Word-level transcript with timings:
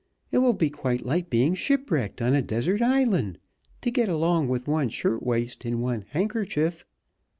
It 0.31 0.39
will 0.39 0.53
be 0.53 0.71
quite 0.71 1.05
like 1.05 1.29
being 1.29 1.53
shipwrecked 1.53 2.23
on 2.23 2.33
a 2.33 2.41
desert 2.41 2.81
island, 2.81 3.37
to 3.83 3.91
get 3.91 4.09
along 4.09 4.47
with 4.47 4.67
one 4.67 4.89
shirt 4.89 5.21
waist 5.21 5.63
and 5.63 5.79
one 5.79 6.05
handkerchief." 6.09 6.85